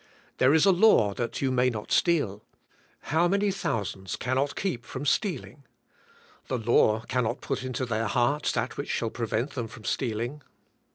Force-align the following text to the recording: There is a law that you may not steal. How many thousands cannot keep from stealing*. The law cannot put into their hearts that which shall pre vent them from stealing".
There 0.39 0.51
is 0.55 0.65
a 0.65 0.71
law 0.71 1.13
that 1.13 1.43
you 1.43 1.51
may 1.51 1.69
not 1.69 1.91
steal. 1.91 2.41
How 3.13 3.27
many 3.27 3.51
thousands 3.51 4.15
cannot 4.15 4.55
keep 4.55 4.83
from 4.83 5.05
stealing*. 5.05 5.63
The 6.47 6.57
law 6.57 7.01
cannot 7.01 7.39
put 7.39 7.61
into 7.63 7.85
their 7.85 8.07
hearts 8.07 8.51
that 8.53 8.77
which 8.77 8.89
shall 8.89 9.11
pre 9.11 9.27
vent 9.27 9.51
them 9.51 9.67
from 9.67 9.83
stealing". 9.83 10.41